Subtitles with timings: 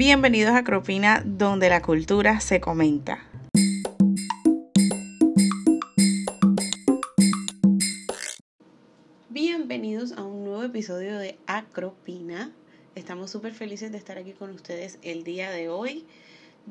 [0.00, 3.18] Bienvenidos a Cropina, donde la cultura se comenta.
[9.28, 12.50] Bienvenidos a un nuevo episodio de Acropina.
[12.94, 16.06] Estamos súper felices de estar aquí con ustedes el día de hoy.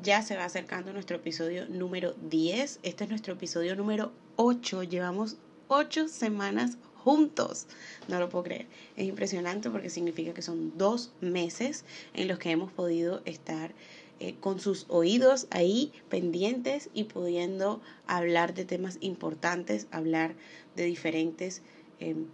[0.02, 2.80] Ya se va acercando nuestro episodio número 10.
[2.82, 4.82] Este es nuestro episodio número 8.
[4.82, 5.36] Llevamos
[5.68, 7.66] 8 semanas juntos.
[8.08, 8.66] No lo puedo creer.
[8.96, 13.72] Es impresionante porque significa que son dos meses en los que hemos podido estar
[14.20, 20.34] eh, con sus oídos ahí pendientes y pudiendo hablar de temas importantes, hablar
[20.76, 21.62] de diferentes
[22.00, 22.26] em,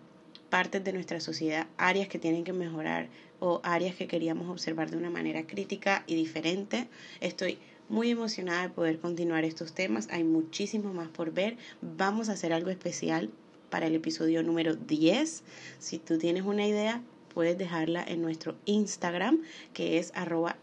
[0.51, 4.97] partes de nuestra sociedad, áreas que tienen que mejorar o áreas que queríamos observar de
[4.97, 6.89] una manera crítica y diferente.
[7.21, 10.09] Estoy muy emocionada de poder continuar estos temas.
[10.11, 11.57] Hay muchísimo más por ver.
[11.83, 13.31] Vamos a hacer algo especial
[13.71, 15.43] para el episodio número 10.
[15.79, 17.03] Si tú tienes una idea,
[17.35, 20.57] puedes dejarla en nuestro Instagram, que es arroba.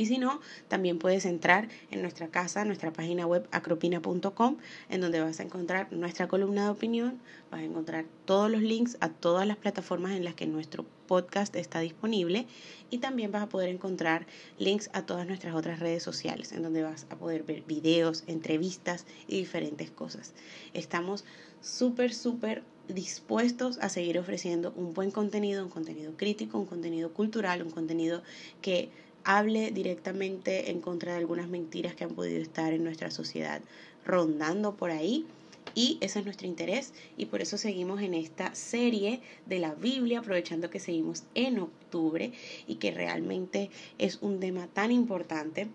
[0.00, 4.56] Y si no, también puedes entrar en nuestra casa, nuestra página web acropina.com,
[4.88, 7.20] en donde vas a encontrar nuestra columna de opinión,
[7.50, 11.54] vas a encontrar todos los links a todas las plataformas en las que nuestro podcast
[11.54, 12.46] está disponible
[12.88, 14.26] y también vas a poder encontrar
[14.58, 19.04] links a todas nuestras otras redes sociales, en donde vas a poder ver videos, entrevistas
[19.28, 20.32] y diferentes cosas.
[20.72, 21.26] Estamos
[21.60, 27.62] súper, súper dispuestos a seguir ofreciendo un buen contenido, un contenido crítico, un contenido cultural,
[27.62, 28.22] un contenido
[28.62, 28.88] que
[29.24, 33.60] hable directamente en contra de algunas mentiras que han podido estar en nuestra sociedad
[34.04, 35.26] rondando por ahí.
[35.74, 40.18] Y ese es nuestro interés y por eso seguimos en esta serie de la Biblia,
[40.18, 42.32] aprovechando que seguimos en octubre
[42.66, 45.68] y que realmente es un tema tan importante,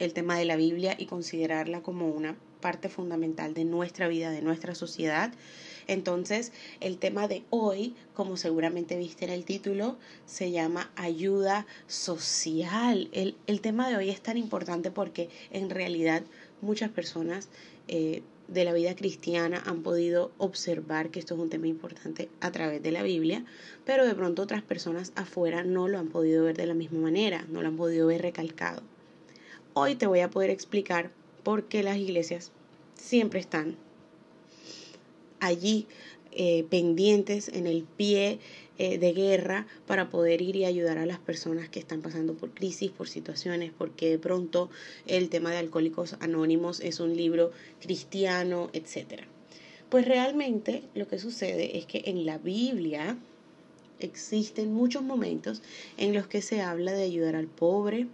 [0.00, 4.42] el tema de la Biblia y considerarla como una parte fundamental de nuestra vida, de
[4.42, 5.32] nuestra sociedad.
[5.86, 13.08] Entonces, el tema de hoy, como seguramente viste en el título, se llama ayuda social.
[13.12, 16.22] El, tema de hoy es tan importante porque en realidad
[16.60, 17.48] muchas personas
[17.88, 22.50] eh, de la vida cristiana han podido observar que esto es un tema importante a
[22.50, 23.44] través de la Biblia,
[23.84, 27.44] pero de pronto otras personas afuera no lo han podido ver de la misma manera,
[27.50, 28.82] no lo han podido ver recalcado.
[29.74, 31.12] Hoy te voy a poder explicar
[31.48, 32.52] por qué las iglesias
[32.94, 33.76] siempre están
[35.40, 35.86] allí
[36.30, 38.38] eh, pendientes en el pie
[38.76, 42.50] eh, de guerra para poder ir y ayudar a las personas que están pasando por
[42.50, 44.68] crisis, por situaciones, porque de pronto
[45.06, 49.22] el tema de Alcohólicos Anónimos es un libro cristiano, etc.
[49.88, 53.16] Pues realmente lo que sucede es que en la Biblia
[54.00, 55.62] existen muchos momentos
[55.96, 58.06] en los que se habla de ayudar al pobre,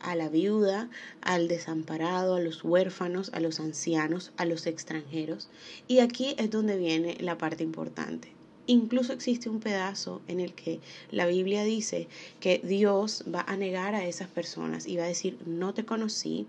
[0.00, 5.48] a la viuda, al desamparado, a los huérfanos, a los ancianos, a los extranjeros.
[5.88, 8.32] Y aquí es donde viene la parte importante.
[8.66, 10.78] Incluso existe un pedazo en el que
[11.10, 12.06] la Biblia dice
[12.38, 16.46] que Dios va a negar a esas personas y va a decir, no te conocí,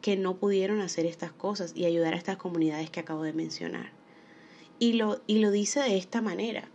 [0.00, 3.90] que no pudieron hacer estas cosas y ayudar a estas comunidades que acabo de mencionar.
[4.78, 6.68] Y lo, y lo dice de esta manera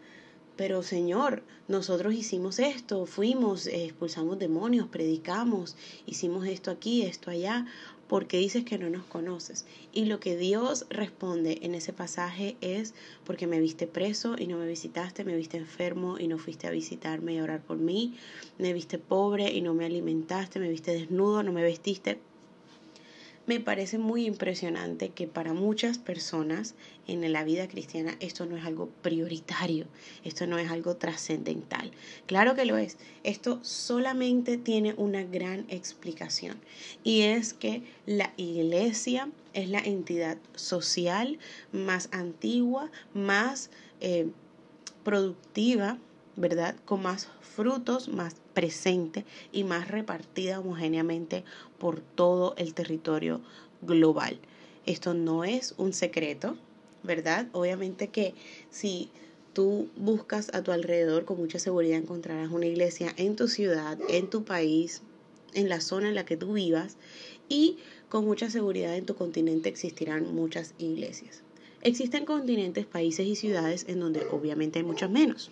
[0.62, 7.66] pero Señor, nosotros hicimos esto, fuimos, expulsamos demonios, predicamos, hicimos esto aquí, esto allá,
[8.08, 9.66] porque dices que no nos conoces.
[9.92, 12.94] Y lo que Dios responde en ese pasaje es
[13.26, 16.70] porque me viste preso y no me visitaste, me viste enfermo y no fuiste a
[16.70, 18.14] visitarme y a orar por mí,
[18.60, 22.20] me viste pobre y no me alimentaste, me viste desnudo, no me vestiste
[23.46, 26.76] me parece muy impresionante que para muchas personas
[27.08, 29.88] en la vida cristiana esto no es algo prioritario,
[30.24, 31.92] esto no es algo trascendental.
[32.28, 36.60] Claro que lo es, esto solamente tiene una gran explicación
[37.04, 41.40] y es que la iglesia es la entidad social
[41.72, 43.70] más antigua, más
[44.00, 44.28] eh,
[45.04, 45.98] productiva,
[46.36, 46.76] ¿verdad?
[46.86, 51.44] Con más frutos, más presente y más repartida homogéneamente
[51.78, 53.42] por todo el territorio
[53.82, 54.40] global.
[54.86, 56.58] Esto no es un secreto,
[57.04, 57.48] ¿verdad?
[57.52, 58.34] Obviamente que
[58.70, 59.10] si
[59.54, 64.30] tú buscas a tu alrededor, con mucha seguridad encontrarás una iglesia en tu ciudad, en
[64.30, 65.02] tu país,
[65.54, 66.98] en la zona en la que tú vivas
[67.50, 67.78] y
[68.10, 71.44] con mucha seguridad en tu continente existirán muchas iglesias.
[71.82, 75.50] Existen continentes, países y ciudades en donde obviamente hay muchas menos.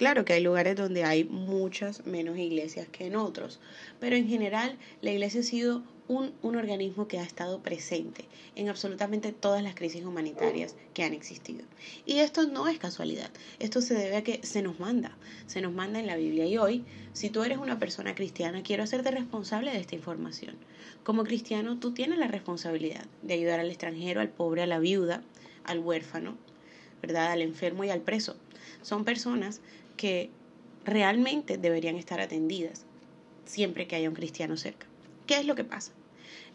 [0.00, 3.60] Claro que hay lugares donde hay muchas menos iglesias que en otros,
[3.98, 8.24] pero en general la iglesia ha sido un, un, organismo que ha estado presente
[8.56, 11.66] en absolutamente todas las crisis humanitarias que han existido.
[12.06, 15.74] Y esto no es casualidad, esto se debe a que se nos manda, se nos
[15.74, 16.46] manda en la Biblia.
[16.46, 16.82] Y hoy,
[17.12, 20.56] si tú eres una persona cristiana, quiero hacerte responsable de esta información.
[21.04, 25.22] Como cristiano, tú tienes la responsabilidad de ayudar al extranjero, al pobre, a la viuda,
[25.64, 26.38] al huérfano,
[27.02, 27.32] ¿verdad?
[27.32, 28.36] Al enfermo y al preso.
[28.82, 29.60] Son personas
[29.96, 30.30] que
[30.84, 32.84] realmente deberían estar atendidas
[33.44, 34.86] siempre que haya un cristiano cerca.
[35.26, 35.92] ¿Qué es lo que pasa?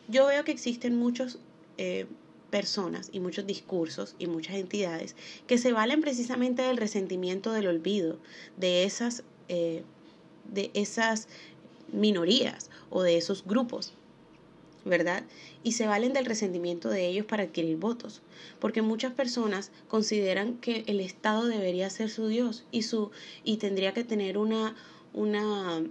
[0.08, 1.40] Yo veo que existen muchas
[1.78, 2.06] eh,
[2.50, 5.16] personas y muchos discursos y muchas entidades
[5.48, 8.18] que se valen precisamente del resentimiento del olvido
[8.58, 9.84] de esas, eh,
[10.54, 11.28] de esas
[11.92, 13.94] minorías o de esos grupos
[14.86, 15.24] ¿verdad?
[15.64, 18.22] Y se valen del resentimiento de ellos para adquirir votos,
[18.60, 23.12] porque muchas personas consideran que el Estado debería ser su Dios y su
[23.44, 24.76] y tendría que tener una
[25.12, 25.84] una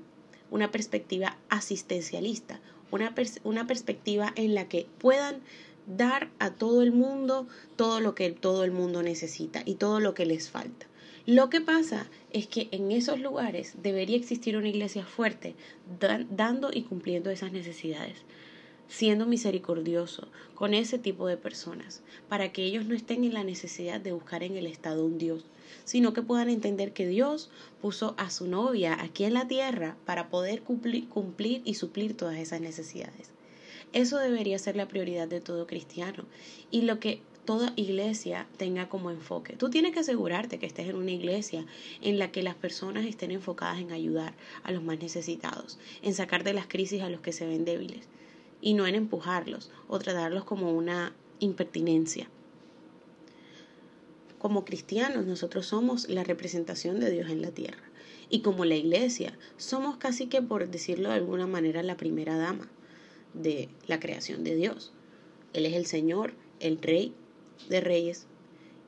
[0.50, 2.61] una perspectiva asistencialista,
[2.93, 3.12] una,
[3.43, 5.41] una perspectiva en la que puedan
[5.87, 10.14] dar a todo el mundo todo lo que todo el mundo necesita y todo lo
[10.14, 10.87] que les falta.
[11.26, 15.56] Lo que pasa es que en esos lugares debería existir una iglesia fuerte,
[16.31, 18.19] dando y cumpliendo esas necesidades
[18.88, 24.00] siendo misericordioso con ese tipo de personas, para que ellos no estén en la necesidad
[24.00, 25.44] de buscar en el Estado un Dios,
[25.84, 27.50] sino que puedan entender que Dios
[27.81, 32.36] puso a su novia aquí en la tierra para poder cumplir, cumplir y suplir todas
[32.36, 33.31] esas necesidades.
[33.92, 36.25] Eso debería ser la prioridad de todo cristiano
[36.70, 39.54] y lo que toda iglesia tenga como enfoque.
[39.56, 41.66] Tú tienes que asegurarte que estés en una iglesia
[42.00, 46.42] en la que las personas estén enfocadas en ayudar a los más necesitados, en sacar
[46.42, 48.08] de las crisis a los que se ven débiles
[48.64, 52.28] y no en empujarlos o tratarlos como una impertinencia.
[54.38, 57.84] Como cristianos nosotros somos la representación de Dios en la tierra
[58.31, 62.70] y como la iglesia somos casi que por decirlo de alguna manera la primera dama
[63.34, 64.94] de la creación de Dios.
[65.52, 67.12] Él es el Señor, el Rey
[67.69, 68.25] de Reyes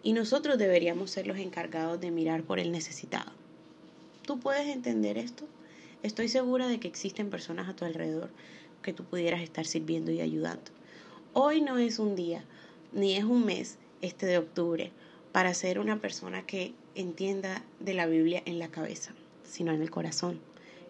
[0.02, 3.30] y nosotros deberíamos ser los encargados de mirar por el necesitado.
[4.22, 5.44] ¿Tú puedes entender esto?
[6.02, 8.30] Estoy segura de que existen personas a tu alrededor
[8.86, 10.70] que tú pudieras estar sirviendo y ayudando.
[11.32, 12.44] Hoy no es un día,
[12.92, 14.92] ni es un mes, este de octubre,
[15.32, 19.12] para ser una persona que entienda de la Biblia en la cabeza,
[19.42, 20.38] sino en el corazón,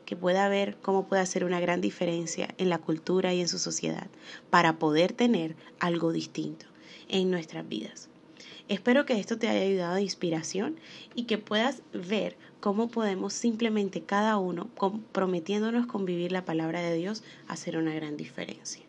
[0.04, 3.58] que pueda ver cómo puede hacer una gran diferencia en la cultura y en su
[3.58, 4.08] sociedad,
[4.50, 6.66] para poder tener algo distinto
[7.08, 8.10] en nuestras vidas.
[8.68, 10.76] Espero que esto te haya ayudado de inspiración
[11.14, 16.96] y que puedas ver cómo podemos simplemente cada uno, comprometiéndonos con vivir la palabra de
[16.96, 18.84] Dios, hacer una gran diferencia.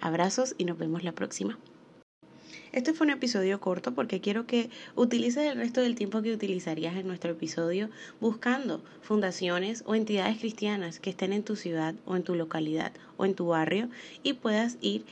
[0.00, 1.58] Abrazos y nos vemos la próxima.
[2.74, 6.96] Este fue un episodio corto porque quiero que utilices el resto del tiempo que utilizarías
[6.96, 7.88] en nuestro episodio
[8.20, 13.24] buscando fundaciones o entidades cristianas que estén en tu ciudad o en tu localidad o
[13.24, 13.90] en tu barrio
[14.24, 15.04] y puedas ir